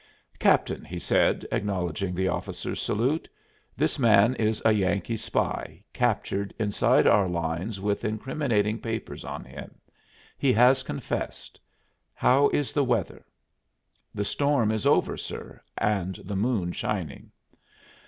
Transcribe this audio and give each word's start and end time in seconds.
"Captain," 0.39 0.83
he 0.83 0.97
said, 0.97 1.45
acknowledging 1.51 2.15
the 2.15 2.27
officer's 2.27 2.81
salute, 2.81 3.29
"this 3.77 3.99
man 3.99 4.33
is 4.37 4.59
a 4.65 4.71
Yankee 4.71 5.15
spy 5.15 5.83
captured 5.93 6.55
inside 6.57 7.05
our 7.05 7.27
lines 7.29 7.79
with 7.79 8.03
incriminating 8.03 8.79
papers 8.79 9.23
on 9.23 9.45
him. 9.45 9.79
He 10.39 10.51
has 10.53 10.81
confessed. 10.81 11.59
How 12.15 12.49
is 12.49 12.73
the 12.73 12.83
weather?" 12.83 13.23
"The 14.11 14.25
storm 14.25 14.71
is 14.71 14.87
over, 14.87 15.17
sir, 15.17 15.61
and 15.77 16.15
the 16.15 16.35
moon 16.35 16.71
shining." 16.71 17.29